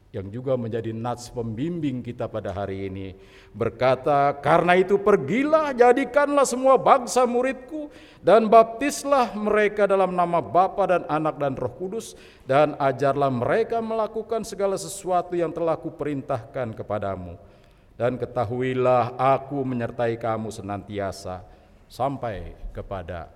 yang 0.09 0.33
juga 0.33 0.57
menjadi 0.57 0.97
nats 0.97 1.29
pembimbing 1.29 2.01
kita 2.01 2.33
pada 2.33 2.49
hari 2.57 2.89
ini 2.89 3.13
berkata 3.53 4.33
karena 4.41 4.81
itu 4.81 4.97
pergilah 4.97 5.77
jadikanlah 5.77 6.49
semua 6.49 6.81
bangsa 6.81 7.29
muridku 7.29 7.93
dan 8.25 8.49
baptislah 8.49 9.37
mereka 9.37 9.85
dalam 9.85 10.17
nama 10.17 10.41
Bapa 10.41 10.89
dan 10.89 11.05
Anak 11.13 11.37
dan 11.37 11.53
Roh 11.61 11.77
Kudus 11.77 12.17
dan 12.49 12.73
ajarlah 12.81 13.29
mereka 13.29 13.85
melakukan 13.85 14.49
segala 14.49 14.81
sesuatu 14.81 15.37
yang 15.37 15.53
telah 15.53 15.77
kuperintahkan 15.77 16.73
kepadamu 16.73 17.37
dan 18.01 18.17
ketahuilah 18.17 19.13
aku 19.19 19.61
menyertai 19.61 20.17
kamu 20.17 20.49
senantiasa 20.49 21.45
sampai 21.85 22.57
kepada 22.73 23.29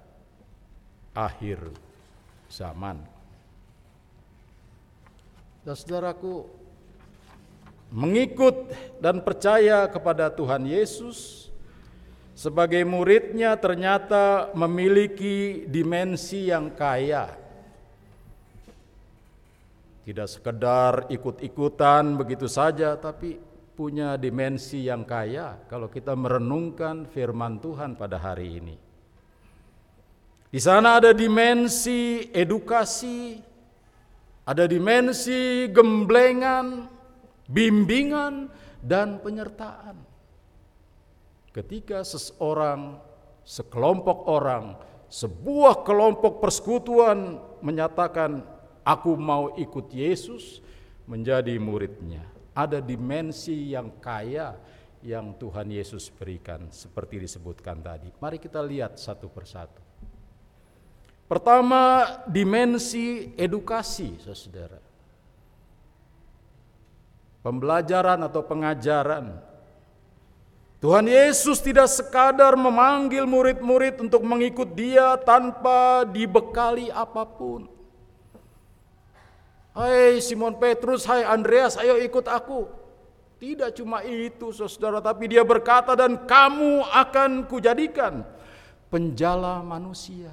akhir 1.12 1.68
zaman. 2.48 3.00
Saudaraku, 5.62 6.61
mengikut 7.92 8.72
dan 8.98 9.20
percaya 9.20 9.84
kepada 9.86 10.32
Tuhan 10.32 10.64
Yesus 10.64 11.52
sebagai 12.32 12.80
muridnya 12.88 13.54
ternyata 13.60 14.50
memiliki 14.56 15.68
dimensi 15.68 16.48
yang 16.48 16.72
kaya. 16.72 17.38
Tidak 20.02 20.26
sekedar 20.26 21.06
ikut-ikutan 21.14 22.18
begitu 22.18 22.50
saja, 22.50 22.98
tapi 22.98 23.38
punya 23.78 24.18
dimensi 24.18 24.90
yang 24.90 25.06
kaya 25.06 25.62
kalau 25.70 25.86
kita 25.86 26.18
merenungkan 26.18 27.06
firman 27.06 27.62
Tuhan 27.62 27.94
pada 27.94 28.18
hari 28.18 28.58
ini. 28.58 28.76
Di 30.52 30.60
sana 30.60 31.00
ada 31.00 31.16
dimensi 31.16 32.28
edukasi, 32.28 33.40
ada 34.44 34.68
dimensi 34.68 35.70
gemblengan, 35.72 36.91
bimbingan, 37.48 38.50
dan 38.82 39.22
penyertaan. 39.22 39.94
Ketika 41.54 42.02
seseorang, 42.02 42.98
sekelompok 43.46 44.26
orang, 44.26 44.74
sebuah 45.06 45.86
kelompok 45.86 46.42
persekutuan 46.42 47.38
menyatakan, 47.62 48.42
"Aku 48.82 49.14
mau 49.14 49.54
ikut 49.54 49.94
Yesus 49.94 50.58
menjadi 51.06 51.54
muridnya." 51.62 52.26
Ada 52.52 52.82
dimensi 52.82 53.72
yang 53.72 53.88
kaya 54.02 54.58
yang 55.00 55.32
Tuhan 55.38 55.72
Yesus 55.72 56.12
berikan, 56.12 56.68
seperti 56.68 57.22
disebutkan 57.22 57.80
tadi. 57.80 58.12
Mari 58.18 58.36
kita 58.36 58.60
lihat 58.60 59.00
satu 59.00 59.30
persatu. 59.30 59.80
Pertama, 61.30 62.04
dimensi 62.28 63.32
edukasi, 63.40 64.20
saudara 64.20 64.91
pembelajaran 67.42 68.22
atau 68.22 68.42
pengajaran. 68.46 69.36
Tuhan 70.82 71.06
Yesus 71.06 71.62
tidak 71.62 71.86
sekadar 71.86 72.58
memanggil 72.58 73.22
murid-murid 73.22 74.02
untuk 74.02 74.26
mengikut 74.26 74.74
Dia 74.74 75.14
tanpa 75.22 76.02
dibekali 76.02 76.90
apa 76.90 77.22
pun. 77.22 77.70
Hai 79.72 80.18
Simon 80.18 80.58
Petrus, 80.58 81.06
hai 81.06 81.22
Andreas, 81.22 81.78
ayo 81.78 81.96
ikut 82.02 82.26
aku. 82.26 82.66
Tidak 83.38 83.74
cuma 83.78 84.02
itu 84.06 84.54
saudara, 84.54 85.02
tapi 85.02 85.26
dia 85.26 85.42
berkata 85.42 85.98
dan 85.98 86.26
kamu 86.26 86.82
akan 86.86 87.46
kujadikan 87.50 88.22
penjala 88.86 89.62
manusia. 89.62 90.30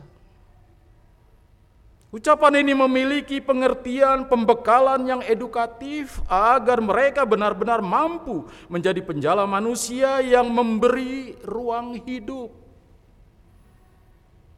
Ucapan 2.10 2.66
ini 2.66 2.74
memiliki 2.74 3.38
pengertian 3.38 4.26
pembekalan 4.26 5.06
yang 5.06 5.22
edukatif 5.22 6.18
agar 6.26 6.82
mereka 6.82 7.22
benar-benar 7.22 7.86
mampu 7.86 8.50
menjadi 8.66 8.98
penjala 9.06 9.46
manusia 9.46 10.18
yang 10.26 10.50
memberi 10.50 11.38
ruang 11.46 12.02
hidup. 12.02 12.50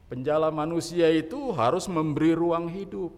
Penjala 0.08 0.48
manusia 0.48 1.12
itu 1.12 1.52
harus 1.52 1.92
memberi 1.92 2.32
ruang 2.32 2.72
hidup. 2.72 3.12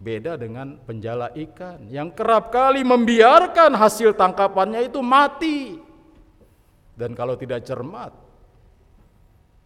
Beda 0.00 0.40
dengan 0.40 0.80
penjala 0.88 1.28
ikan 1.36 1.84
yang 1.92 2.08
kerap 2.08 2.48
kali 2.48 2.80
membiarkan 2.80 3.76
hasil 3.76 4.16
tangkapannya 4.16 4.88
itu 4.88 5.04
mati. 5.04 5.76
Dan 6.96 7.12
kalau 7.12 7.36
tidak 7.36 7.68
cermat, 7.68 8.12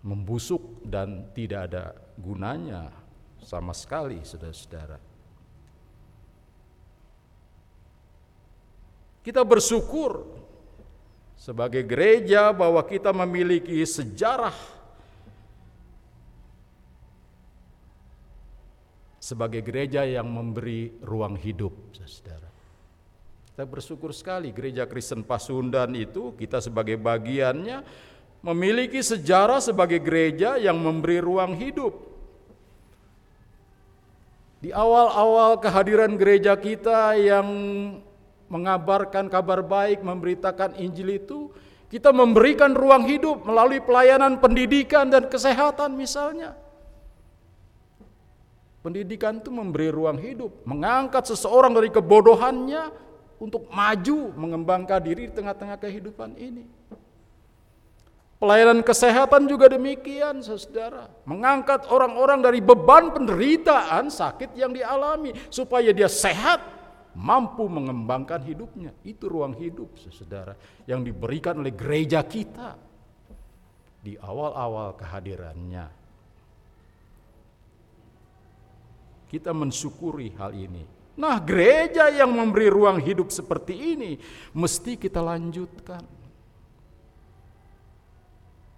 membusuk 0.04 0.84
dan 0.84 1.32
tidak 1.32 1.72
ada 1.72 1.96
gunanya 2.20 2.92
sama 3.40 3.72
sekali 3.72 4.20
saudara-saudara. 4.20 5.00
Kita 9.24 9.40
bersyukur 9.40 10.28
sebagai 11.32 11.80
gereja 11.88 12.52
bahwa 12.52 12.84
kita 12.84 13.16
memiliki 13.16 13.80
sejarah 13.80 14.52
sebagai 19.16 19.64
gereja 19.64 20.04
yang 20.04 20.28
memberi 20.28 20.92
ruang 21.00 21.40
hidup, 21.40 21.72
saudara. 22.04 22.52
Kita 23.48 23.64
bersyukur 23.64 24.12
sekali 24.12 24.52
gereja 24.52 24.84
Kristen 24.84 25.24
Pasundan 25.24 25.96
itu 25.96 26.36
kita 26.36 26.60
sebagai 26.60 27.00
bagiannya 27.00 27.80
memiliki 28.44 29.00
sejarah 29.00 29.64
sebagai 29.64 29.96
gereja 30.04 30.60
yang 30.60 30.76
memberi 30.76 31.16
ruang 31.24 31.56
hidup. 31.56 31.96
Di 34.60 34.68
awal-awal 34.68 35.56
kehadiran 35.60 36.12
gereja 36.20 36.52
kita 36.52 37.16
yang 37.16 37.48
mengabarkan 38.52 39.32
kabar 39.32 39.64
baik, 39.64 40.04
memberitakan 40.04 40.76
Injil 40.76 41.16
itu, 41.16 41.48
kita 41.88 42.12
memberikan 42.12 42.76
ruang 42.76 43.08
hidup 43.08 43.48
melalui 43.48 43.80
pelayanan 43.80 44.36
pendidikan 44.36 45.08
dan 45.08 45.24
kesehatan 45.28 45.96
misalnya. 45.96 46.52
Pendidikan 48.84 49.40
itu 49.40 49.48
memberi 49.48 49.88
ruang 49.88 50.20
hidup, 50.20 50.52
mengangkat 50.68 51.24
seseorang 51.32 51.72
dari 51.72 51.88
kebodohannya 51.88 52.92
untuk 53.40 53.68
maju 53.72 54.36
mengembangkan 54.36 55.00
diri 55.00 55.32
di 55.32 55.32
tengah-tengah 55.32 55.80
kehidupan 55.80 56.36
ini. 56.36 56.68
Pelayanan 58.44 58.84
kesehatan 58.84 59.48
juga 59.48 59.72
demikian, 59.72 60.44
saudara. 60.44 61.08
Mengangkat 61.24 61.88
orang-orang 61.88 62.44
dari 62.44 62.60
beban 62.60 63.08
penderitaan 63.08 64.12
sakit 64.12 64.52
yang 64.52 64.68
dialami 64.68 65.32
supaya 65.48 65.88
dia 65.96 66.12
sehat, 66.12 66.60
mampu 67.16 67.64
mengembangkan 67.64 68.44
hidupnya. 68.44 68.92
Itu 69.00 69.32
ruang 69.32 69.56
hidup, 69.56 69.96
saudara, 70.12 70.60
yang 70.84 71.00
diberikan 71.00 71.56
oleh 71.56 71.72
gereja 71.72 72.20
kita 72.20 72.76
di 74.04 74.20
awal-awal 74.20 74.92
kehadirannya. 74.92 75.88
Kita 79.24 79.56
mensyukuri 79.56 80.36
hal 80.36 80.52
ini. 80.52 80.84
Nah, 81.16 81.40
gereja 81.40 82.12
yang 82.12 82.28
memberi 82.28 82.68
ruang 82.68 83.00
hidup 83.00 83.32
seperti 83.32 83.96
ini 83.96 84.20
mesti 84.52 85.00
kita 85.00 85.24
lanjutkan 85.24 86.13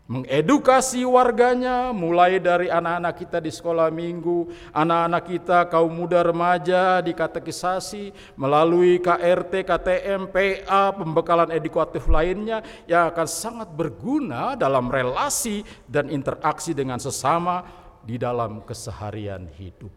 mengedukasi 0.07 1.03
warganya 1.03 1.91
mulai 1.91 2.39
dari 2.39 2.71
anak-anak 2.71 3.15
kita 3.19 3.39
di 3.43 3.51
sekolah 3.51 3.91
minggu, 3.91 4.47
anak-anak 4.71 5.23
kita 5.27 5.59
kaum 5.67 5.91
muda 5.91 6.23
remaja 6.23 7.03
di 7.03 7.11
katekisasi 7.11 8.15
melalui 8.39 9.03
KRT, 9.03 9.67
KTM, 9.67 10.31
PA, 10.31 10.95
pembekalan 10.95 11.51
edukatif 11.51 12.07
lainnya 12.07 12.63
yang 12.87 13.11
akan 13.11 13.27
sangat 13.27 13.69
berguna 13.75 14.55
dalam 14.55 14.87
relasi 14.87 15.67
dan 15.91 16.07
interaksi 16.07 16.71
dengan 16.71 17.03
sesama 17.03 17.67
di 18.07 18.15
dalam 18.15 18.63
keseharian 18.63 19.51
hidup. 19.59 19.91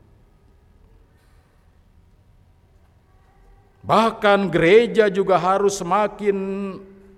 Bahkan 3.80 4.52
gereja 4.52 5.08
juga 5.08 5.40
harus 5.40 5.80
semakin 5.80 6.36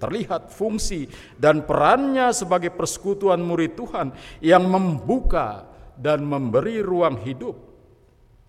terlihat 0.01 0.49
fungsi 0.49 1.05
dan 1.37 1.61
perannya 1.61 2.33
sebagai 2.33 2.73
persekutuan 2.73 3.37
murid 3.37 3.77
Tuhan 3.77 4.09
yang 4.41 4.65
membuka 4.65 5.69
dan 5.93 6.25
memberi 6.25 6.81
ruang 6.81 7.21
hidup 7.21 7.53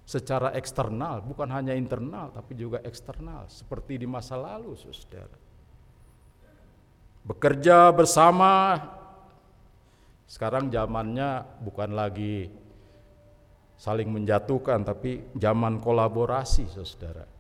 secara 0.09 0.57
eksternal, 0.57 1.21
bukan 1.21 1.53
hanya 1.53 1.77
internal 1.77 2.33
tapi 2.33 2.57
juga 2.57 2.81
eksternal 2.81 3.53
seperti 3.53 4.01
di 4.01 4.09
masa 4.09 4.41
lalu, 4.41 4.73
Saudara. 4.81 5.37
Bekerja 7.23 7.93
bersama 7.95 8.81
sekarang 10.27 10.73
zamannya 10.73 11.45
bukan 11.61 11.93
lagi 11.93 12.51
saling 13.77 14.09
menjatuhkan 14.11 14.83
tapi 14.83 15.23
zaman 15.37 15.79
kolaborasi, 15.79 16.67
Saudara 16.73 17.32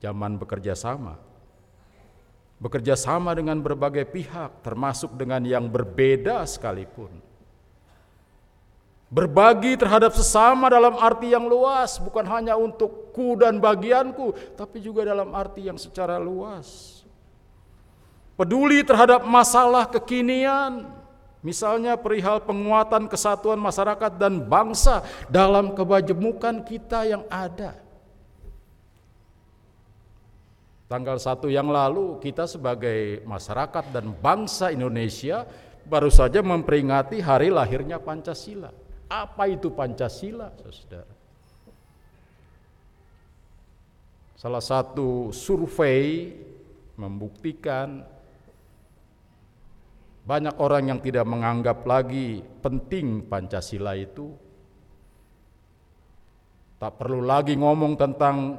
zaman 0.00 0.36
bekerja 0.36 0.76
sama. 0.76 1.16
bekerja 2.56 2.96
sama 2.96 3.36
dengan 3.36 3.60
berbagai 3.60 4.08
pihak, 4.08 4.64
termasuk 4.64 5.12
dengan 5.12 5.44
yang 5.44 5.68
berbeda 5.68 6.40
sekalipun. 6.48 7.12
Berbagi 9.06 9.78
terhadap 9.78 10.16
sesama 10.16 10.66
dalam 10.66 10.98
arti 10.98 11.30
yang 11.30 11.46
luas, 11.46 12.00
bukan 12.02 12.26
hanya 12.26 12.58
untuk 12.58 13.14
ku 13.14 13.38
dan 13.38 13.62
bagianku, 13.62 14.34
tapi 14.58 14.82
juga 14.82 15.06
dalam 15.06 15.30
arti 15.36 15.68
yang 15.68 15.78
secara 15.78 16.18
luas. 16.18 17.04
Peduli 18.34 18.82
terhadap 18.82 19.22
masalah 19.22 19.86
kekinian, 19.86 20.90
misalnya 21.44 21.94
perihal 21.94 22.42
penguatan 22.42 23.06
kesatuan 23.06 23.62
masyarakat 23.62 24.18
dan 24.18 24.42
bangsa 24.42 25.06
dalam 25.30 25.72
kebajemukan 25.72 26.66
kita 26.66 27.06
yang 27.06 27.22
ada. 27.30 27.85
Tanggal 30.86 31.18
1 31.18 31.50
yang 31.50 31.66
lalu 31.66 32.22
kita 32.22 32.46
sebagai 32.46 33.26
masyarakat 33.26 33.90
dan 33.90 34.14
bangsa 34.22 34.70
Indonesia 34.70 35.42
baru 35.82 36.06
saja 36.14 36.46
memperingati 36.46 37.18
hari 37.18 37.50
lahirnya 37.50 37.98
Pancasila. 37.98 38.70
Apa 39.10 39.50
itu 39.50 39.74
Pancasila? 39.74 40.46
Salah 44.38 44.62
satu 44.62 45.34
survei 45.34 46.38
membuktikan 46.94 48.06
banyak 50.22 50.54
orang 50.58 50.94
yang 50.94 51.00
tidak 51.02 51.26
menganggap 51.26 51.82
lagi 51.82 52.46
penting 52.62 53.26
Pancasila 53.26 53.98
itu. 53.98 54.30
Tak 56.78 56.94
perlu 56.94 57.26
lagi 57.26 57.58
ngomong 57.58 57.98
tentang 57.98 58.58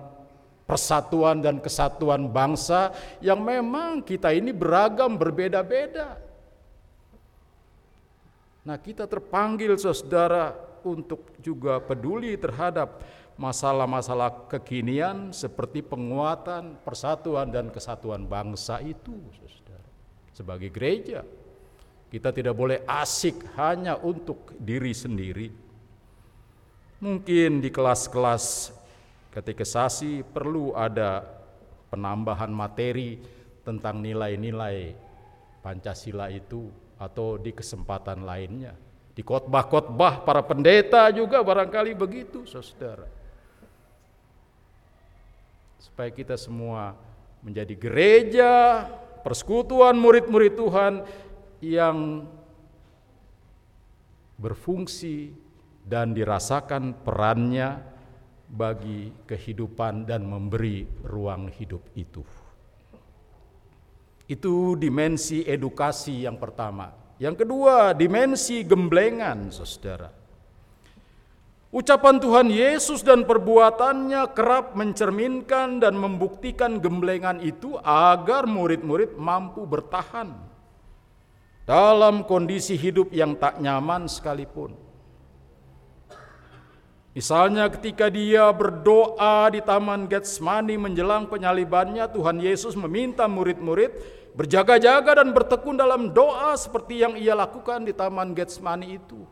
persatuan 0.68 1.40
dan 1.40 1.64
kesatuan 1.64 2.28
bangsa 2.28 2.92
yang 3.24 3.40
memang 3.40 4.04
kita 4.04 4.36
ini 4.36 4.52
beragam, 4.52 5.16
berbeda-beda. 5.16 6.20
Nah, 8.68 8.76
kita 8.76 9.08
terpanggil 9.08 9.80
saudara 9.80 10.52
untuk 10.84 11.32
juga 11.40 11.80
peduli 11.80 12.36
terhadap 12.36 13.00
masalah-masalah 13.40 14.52
kekinian 14.52 15.32
seperti 15.32 15.80
penguatan, 15.80 16.76
persatuan 16.84 17.48
dan 17.48 17.72
kesatuan 17.72 18.28
bangsa 18.28 18.84
itu, 18.84 19.16
saudara. 19.40 19.88
Sebagai 20.36 20.68
gereja, 20.68 21.24
kita 22.12 22.36
tidak 22.36 22.60
boleh 22.60 22.84
asik 22.84 23.40
hanya 23.56 23.96
untuk 24.04 24.52
diri 24.60 24.92
sendiri. 24.92 25.48
Mungkin 26.98 27.62
di 27.64 27.70
kelas-kelas 27.72 28.74
katekisasi 29.38 30.26
perlu 30.34 30.74
ada 30.74 31.22
penambahan 31.94 32.50
materi 32.50 33.22
tentang 33.62 34.02
nilai-nilai 34.02 34.98
Pancasila 35.62 36.34
itu 36.34 36.74
atau 36.98 37.38
di 37.38 37.54
kesempatan 37.54 38.26
lainnya. 38.26 38.74
Di 39.14 39.22
khotbah-khotbah 39.22 40.26
para 40.26 40.42
pendeta 40.42 41.06
juga 41.14 41.46
barangkali 41.46 41.94
begitu, 41.94 42.50
Saudara. 42.50 43.06
Supaya 45.78 46.10
kita 46.10 46.34
semua 46.34 46.98
menjadi 47.46 47.78
gereja, 47.78 48.54
persekutuan 49.22 49.94
murid-murid 50.02 50.58
Tuhan 50.58 50.94
yang 51.62 52.26
berfungsi 54.42 55.34
dan 55.86 56.18
dirasakan 56.18 57.06
perannya 57.06 57.97
bagi 58.48 59.12
kehidupan 59.28 60.08
dan 60.08 60.24
memberi 60.24 60.88
ruang 61.04 61.52
hidup 61.52 61.84
itu. 62.00 62.24
Itu 64.28 64.76
dimensi 64.80 65.44
edukasi 65.44 66.24
yang 66.28 66.40
pertama. 66.40 66.92
Yang 67.20 67.44
kedua, 67.44 67.96
dimensi 67.96 68.64
gemblengan, 68.64 69.52
saudara. 69.52 70.12
Ucapan 71.68 72.16
Tuhan 72.16 72.48
Yesus 72.48 73.04
dan 73.04 73.28
perbuatannya 73.28 74.32
kerap 74.32 74.80
mencerminkan 74.80 75.84
dan 75.84 76.00
membuktikan 76.00 76.80
gemblengan 76.80 77.44
itu 77.44 77.76
agar 77.84 78.48
murid-murid 78.48 79.20
mampu 79.20 79.68
bertahan 79.68 80.32
dalam 81.68 82.24
kondisi 82.24 82.80
hidup 82.80 83.12
yang 83.12 83.36
tak 83.36 83.60
nyaman 83.60 84.08
sekalipun. 84.08 84.87
Misalnya 87.18 87.66
ketika 87.74 88.14
dia 88.14 88.46
berdoa 88.54 89.50
di 89.50 89.58
Taman 89.58 90.06
Getsemani 90.06 90.78
menjelang 90.78 91.26
penyalibannya, 91.26 92.06
Tuhan 92.14 92.38
Yesus 92.38 92.78
meminta 92.78 93.26
murid-murid 93.26 93.90
berjaga-jaga 94.38 95.26
dan 95.26 95.34
bertekun 95.34 95.82
dalam 95.82 96.14
doa 96.14 96.54
seperti 96.54 97.02
yang 97.02 97.18
ia 97.18 97.34
lakukan 97.34 97.90
di 97.90 97.98
Taman 97.98 98.38
Getsemani 98.38 99.02
itu. 99.02 99.26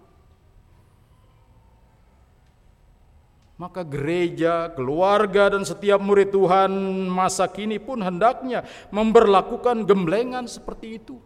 Maka 3.61 3.85
gereja, 3.85 4.73
keluarga 4.73 5.53
dan 5.53 5.61
setiap 5.61 6.01
murid 6.01 6.33
Tuhan 6.33 6.73
masa 7.05 7.45
kini 7.45 7.77
pun 7.77 8.01
hendaknya 8.01 8.65
memberlakukan 8.89 9.85
gemblengan 9.85 10.49
seperti 10.49 10.97
itu 10.97 11.21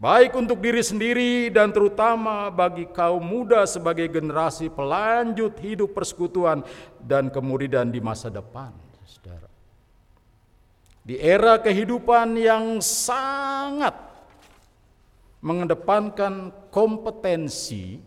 baik 0.00 0.32
untuk 0.32 0.64
diri 0.64 0.80
sendiri 0.80 1.52
dan 1.52 1.68
terutama 1.68 2.48
bagi 2.48 2.88
kaum 2.88 3.20
muda 3.20 3.68
sebagai 3.68 4.08
generasi 4.08 4.72
pelanjut 4.72 5.60
hidup 5.60 5.92
persekutuan 5.92 6.64
dan 7.04 7.28
kemuridan 7.28 7.92
di 7.92 8.00
masa 8.00 8.32
depan, 8.32 8.72
Saudara. 9.04 9.52
Di 11.04 11.20
era 11.20 11.60
kehidupan 11.60 12.32
yang 12.40 12.80
sangat 12.80 13.92
mengedepankan 15.44 16.48
kompetensi 16.72 18.00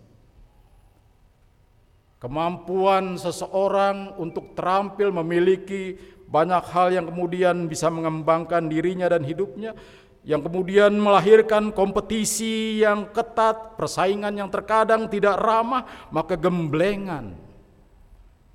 kemampuan 2.18 3.22
seseorang 3.22 4.18
untuk 4.18 4.58
terampil 4.58 5.14
memiliki 5.14 5.98
banyak 6.34 6.64
hal 6.74 6.90
yang 6.90 7.06
kemudian 7.06 7.70
bisa 7.70 7.94
mengembangkan 7.94 8.66
dirinya 8.66 9.06
dan 9.06 9.22
hidupnya 9.22 9.78
yang 10.24 10.40
kemudian 10.40 10.96
melahirkan 10.96 11.76
kompetisi 11.76 12.80
yang 12.80 13.12
ketat, 13.12 13.76
persaingan 13.76 14.32
yang 14.32 14.48
terkadang 14.48 15.12
tidak 15.12 15.36
ramah, 15.36 16.10
maka 16.16 16.40
gemblengan 16.40 17.36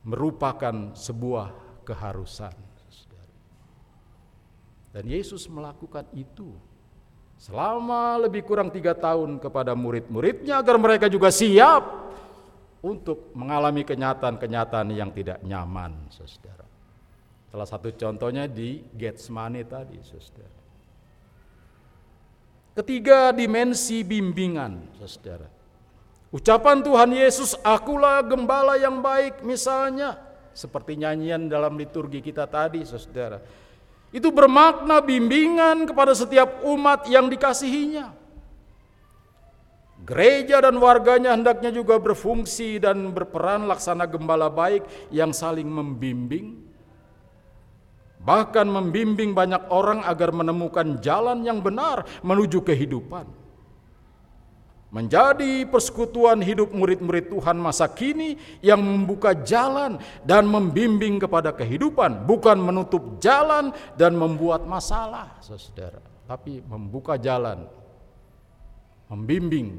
merupakan 0.00 0.96
sebuah 0.96 1.52
keharusan. 1.84 2.56
Dan 4.88 5.04
Yesus 5.04 5.44
melakukan 5.52 6.08
itu 6.16 6.56
selama 7.38 8.18
lebih 8.18 8.42
kurang 8.42 8.72
tiga 8.72 8.96
tahun 8.96 9.38
kepada 9.38 9.76
murid-muridnya 9.76 10.58
agar 10.58 10.80
mereka 10.80 11.06
juga 11.06 11.28
siap 11.28 12.10
untuk 12.82 13.30
mengalami 13.36 13.84
kenyataan-kenyataan 13.84 14.88
yang 14.90 15.12
tidak 15.14 15.38
nyaman, 15.44 16.08
saudara. 16.10 16.66
Salah 17.52 17.68
satu 17.68 17.94
contohnya 17.94 18.50
di 18.50 18.82
Getsemani 18.96 19.62
tadi, 19.68 20.00
saudara. 20.02 20.57
Ketiga 22.76 23.32
dimensi 23.32 24.04
bimbingan, 24.04 24.84
saudara. 25.00 25.48
Ucapan 26.28 26.84
Tuhan 26.84 27.10
Yesus, 27.16 27.56
akulah 27.64 28.20
gembala 28.20 28.76
yang 28.76 29.00
baik 29.00 29.40
misalnya. 29.40 30.20
Seperti 30.52 31.00
nyanyian 31.00 31.48
dalam 31.48 31.80
liturgi 31.80 32.20
kita 32.20 32.44
tadi, 32.44 32.84
saudara. 32.84 33.40
Itu 34.12 34.28
bermakna 34.28 35.00
bimbingan 35.00 35.88
kepada 35.88 36.12
setiap 36.12 36.60
umat 36.68 37.08
yang 37.08 37.32
dikasihinya. 37.32 38.12
Gereja 40.04 40.64
dan 40.64 40.76
warganya 40.80 41.36
hendaknya 41.36 41.68
juga 41.68 42.00
berfungsi 42.00 42.80
dan 42.80 43.12
berperan 43.12 43.68
laksana 43.68 44.08
gembala 44.08 44.48
baik 44.48 44.84
yang 45.12 45.36
saling 45.36 45.68
membimbing, 45.68 46.67
bahkan 48.28 48.68
membimbing 48.68 49.32
banyak 49.32 49.72
orang 49.72 50.04
agar 50.04 50.36
menemukan 50.36 51.00
jalan 51.00 51.40
yang 51.48 51.64
benar 51.64 52.04
menuju 52.20 52.60
kehidupan. 52.60 53.24
Menjadi 54.88 55.68
persekutuan 55.68 56.40
hidup 56.44 56.72
murid-murid 56.72 57.32
Tuhan 57.32 57.56
masa 57.60 57.88
kini 57.88 58.36
yang 58.60 58.80
membuka 58.80 59.32
jalan 59.32 59.96
dan 60.24 60.44
membimbing 60.44 61.20
kepada 61.20 61.56
kehidupan, 61.56 62.28
bukan 62.28 62.56
menutup 62.56 63.16
jalan 63.20 63.72
dan 63.96 64.16
membuat 64.16 64.64
masalah, 64.64 65.40
saudara, 65.44 66.00
tapi 66.24 66.64
membuka 66.64 67.20
jalan, 67.20 67.68
membimbing 69.12 69.76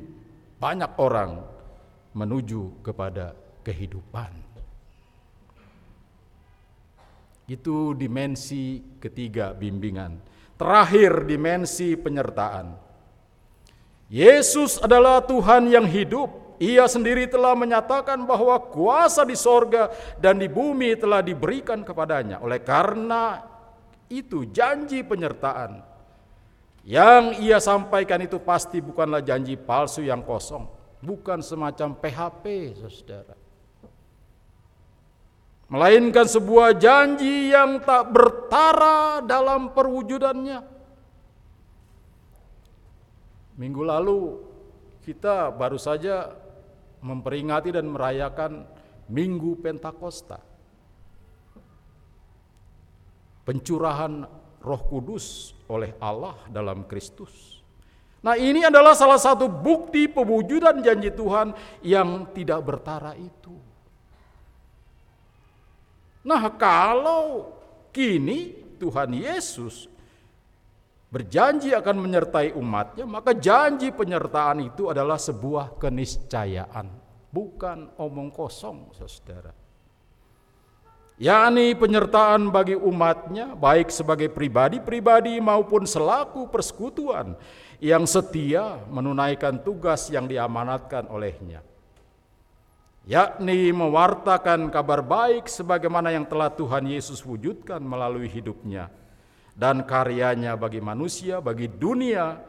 banyak 0.62 0.94
orang 0.98 1.42
menuju 2.14 2.82
kepada 2.86 3.34
kehidupan. 3.66 4.49
Itu 7.50 7.98
dimensi 7.98 8.78
ketiga 9.02 9.58
bimbingan. 9.58 10.22
Terakhir 10.54 11.26
dimensi 11.26 11.98
penyertaan. 11.98 12.78
Yesus 14.06 14.78
adalah 14.78 15.26
Tuhan 15.26 15.66
yang 15.66 15.90
hidup. 15.90 16.62
Ia 16.62 16.86
sendiri 16.86 17.26
telah 17.26 17.58
menyatakan 17.58 18.22
bahwa 18.28 18.60
kuasa 18.70 19.26
di 19.26 19.34
sorga 19.34 19.90
dan 20.22 20.38
di 20.38 20.46
bumi 20.46 20.94
telah 20.94 21.26
diberikan 21.26 21.82
kepadanya. 21.82 22.38
Oleh 22.44 22.62
karena 22.62 23.42
itu 24.12 24.46
janji 24.46 25.02
penyertaan. 25.02 25.82
Yang 26.86 27.24
ia 27.42 27.58
sampaikan 27.58 28.22
itu 28.22 28.38
pasti 28.38 28.78
bukanlah 28.78 29.26
janji 29.26 29.58
palsu 29.58 30.06
yang 30.06 30.22
kosong, 30.22 30.66
bukan 31.02 31.40
semacam 31.42 31.96
PHP, 31.98 32.76
Saudara. 32.78 33.49
Melainkan 35.70 36.26
sebuah 36.26 36.74
janji 36.82 37.54
yang 37.54 37.78
tak 37.86 38.10
bertara 38.10 39.22
dalam 39.22 39.70
perwujudannya. 39.70 40.66
Minggu 43.54 43.84
lalu 43.86 44.42
kita 45.06 45.54
baru 45.54 45.78
saja 45.78 46.34
memperingati 47.06 47.70
dan 47.70 47.86
merayakan 47.86 48.66
Minggu 49.14 49.62
Pentakosta. 49.62 50.42
Pencurahan 53.46 54.26
Roh 54.66 54.84
Kudus 54.90 55.54
oleh 55.70 55.94
Allah 56.02 56.38
dalam 56.50 56.86
Kristus. 56.90 57.62
Nah, 58.26 58.36
ini 58.36 58.66
adalah 58.66 58.98
salah 58.98 59.22
satu 59.22 59.48
bukti 59.48 60.10
pewujudan 60.12 60.82
janji 60.82 61.14
Tuhan 61.14 61.54
yang 61.86 62.30
tidak 62.36 62.60
bertara 62.66 63.14
itu. 63.16 63.69
Nah, 66.20 66.44
kalau 66.60 67.56
kini 67.96 68.56
Tuhan 68.76 69.16
Yesus 69.16 69.88
berjanji 71.10 71.72
akan 71.72 71.96
menyertai 71.96 72.54
umatnya, 72.54 73.08
maka 73.08 73.32
janji 73.32 73.90
penyertaan 73.90 74.68
itu 74.68 74.92
adalah 74.92 75.16
sebuah 75.16 75.80
keniscayaan, 75.80 76.92
bukan 77.32 77.96
omong 77.96 78.30
kosong, 78.36 78.92
saudara. 78.94 79.56
Yakni 81.20 81.76
penyertaan 81.76 82.48
bagi 82.48 82.80
umatnya 82.80 83.52
baik 83.52 83.92
sebagai 83.92 84.32
pribadi-pribadi 84.32 85.44
maupun 85.44 85.84
selaku 85.84 86.48
persekutuan 86.48 87.36
yang 87.84 88.08
setia 88.08 88.80
menunaikan 88.88 89.60
tugas 89.60 90.08
yang 90.08 90.32
diamanatkan 90.32 91.12
olehnya 91.12 91.60
yakni 93.08 93.72
mewartakan 93.72 94.68
kabar 94.74 95.00
baik 95.06 95.48
sebagaimana 95.48 96.12
yang 96.12 96.26
telah 96.28 96.52
Tuhan 96.52 96.88
Yesus 96.90 97.24
wujudkan 97.24 97.80
melalui 97.80 98.28
hidupnya 98.28 98.92
dan 99.60 99.84
karyanya 99.84 100.56
bagi 100.56 100.80
manusia, 100.80 101.44
bagi 101.44 101.68
dunia 101.68 102.40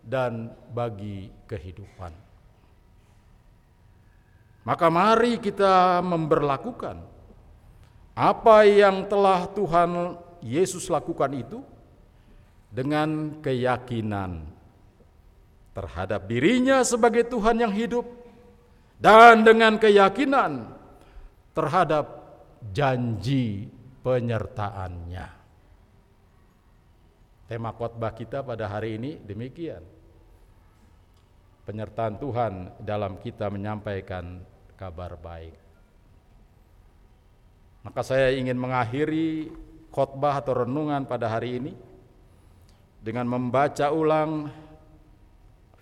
dan 0.00 0.52
bagi 0.72 1.28
kehidupan. 1.44 2.12
Maka 4.64 4.88
mari 4.88 5.36
kita 5.36 6.00
memberlakukan 6.00 6.96
apa 8.16 8.56
yang 8.64 9.04
telah 9.04 9.44
Tuhan 9.52 10.16
Yesus 10.40 10.88
lakukan 10.88 11.36
itu 11.36 11.60
dengan 12.72 13.40
keyakinan 13.44 14.40
terhadap 15.76 16.24
dirinya 16.24 16.80
sebagai 16.80 17.28
Tuhan 17.28 17.60
yang 17.60 17.72
hidup 17.76 18.23
dan 18.98 19.42
dengan 19.42 19.76
keyakinan 19.76 20.70
terhadap 21.54 22.06
janji 22.74 23.68
penyertaannya. 24.02 25.28
Tema 27.44 27.70
khotbah 27.76 28.12
kita 28.16 28.40
pada 28.40 28.66
hari 28.66 28.96
ini 28.96 29.20
demikian. 29.20 29.84
Penyertaan 31.64 32.20
Tuhan 32.20 32.52
dalam 32.80 33.16
kita 33.20 33.48
menyampaikan 33.48 34.40
kabar 34.76 35.16
baik. 35.16 35.56
Maka 37.84 38.00
saya 38.00 38.32
ingin 38.32 38.56
mengakhiri 38.56 39.52
khotbah 39.92 40.40
atau 40.40 40.64
renungan 40.64 41.04
pada 41.04 41.28
hari 41.28 41.60
ini 41.60 41.72
dengan 43.04 43.28
membaca 43.28 43.92
ulang 43.92 44.48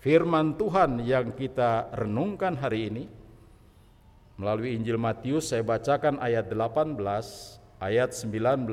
firman 0.03 0.59
Tuhan 0.59 0.99
yang 1.07 1.31
kita 1.31 1.95
renungkan 1.95 2.59
hari 2.59 2.91
ini 2.91 3.05
melalui 4.35 4.75
Injil 4.75 4.99
Matius 4.99 5.55
saya 5.55 5.63
bacakan 5.63 6.19
ayat 6.19 6.51
18, 6.51 6.99
ayat 7.79 8.11
19 8.11 8.67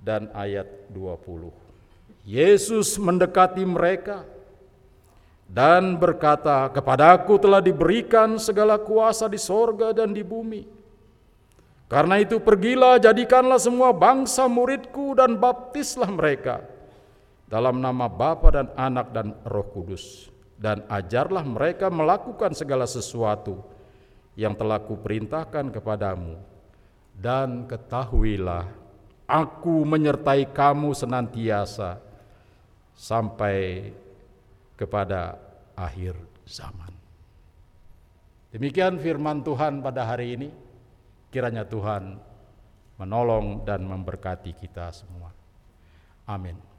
dan 0.00 0.32
ayat 0.32 0.64
20. 0.88 1.52
Yesus 2.24 2.96
mendekati 2.96 3.68
mereka 3.68 4.24
dan 5.44 6.00
berkata, 6.00 6.72
"Kepadaku 6.72 7.36
telah 7.36 7.60
diberikan 7.60 8.40
segala 8.40 8.80
kuasa 8.80 9.28
di 9.28 9.36
sorga 9.36 9.92
dan 9.92 10.16
di 10.16 10.24
bumi." 10.24 10.64
Karena 11.84 12.16
itu 12.16 12.40
pergilah 12.40 12.96
jadikanlah 12.96 13.60
semua 13.60 13.92
bangsa 13.92 14.48
muridku 14.48 15.12
dan 15.12 15.36
baptislah 15.36 16.08
mereka 16.08 16.64
dalam 17.54 17.78
nama 17.78 18.10
Bapa 18.10 18.50
dan 18.50 18.74
Anak 18.74 19.14
dan 19.14 19.30
Roh 19.46 19.70
Kudus 19.70 20.26
dan 20.58 20.82
ajarlah 20.90 21.46
mereka 21.46 21.86
melakukan 21.86 22.50
segala 22.50 22.82
sesuatu 22.82 23.62
yang 24.34 24.58
telah 24.58 24.82
kuperintahkan 24.82 25.70
kepadamu 25.70 26.34
dan 27.14 27.70
ketahuilah 27.70 28.66
aku 29.30 29.86
menyertai 29.86 30.50
kamu 30.50 30.98
senantiasa 30.98 32.02
sampai 32.98 33.94
kepada 34.74 35.38
akhir 35.78 36.18
zaman. 36.42 36.90
Demikian 38.50 38.98
firman 38.98 39.46
Tuhan 39.46 39.78
pada 39.78 40.02
hari 40.02 40.34
ini. 40.34 40.50
Kiranya 41.30 41.62
Tuhan 41.66 42.18
menolong 42.98 43.62
dan 43.62 43.86
memberkati 43.86 44.58
kita 44.58 44.90
semua. 44.90 45.30
Amin. 46.26 46.73